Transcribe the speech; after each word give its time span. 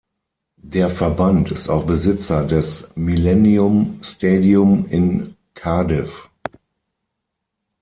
Der 0.63 0.89
Verband 0.89 1.51
ist 1.51 1.69
auch 1.69 1.85
Besitzer 1.85 2.43
des 2.43 2.89
Millennium 2.95 3.99
Stadium 4.01 4.87
in 4.89 5.35
Cardiff. 5.53 6.31